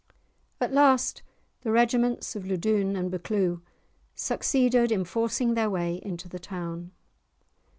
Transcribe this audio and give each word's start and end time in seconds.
At 0.59 0.73
last, 0.73 1.21
the 1.61 1.69
regiments 1.71 2.35
of 2.35 2.43
Loudoun 2.47 2.95
and 2.95 3.11
Buccleugh 3.11 3.61
succeeded 4.15 4.91
in 4.91 5.05
forcing 5.05 5.53
their 5.53 5.69
way 5.69 5.99
into 6.03 6.27
the 6.27 6.39
town. 6.39 6.89